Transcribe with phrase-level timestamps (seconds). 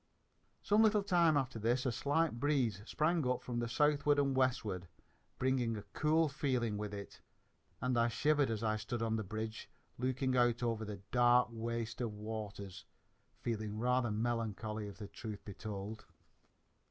[0.63, 4.87] Some little while after this a slight breeze sprang up from the southward and westward,
[5.37, 7.21] bringing a cool feeling with it,
[7.81, 9.69] and I shivered as I stood on the bridge
[9.99, 12.83] looking out over the dark waste of waters,
[13.41, 16.03] feeling rather melancholy, if the truth be told.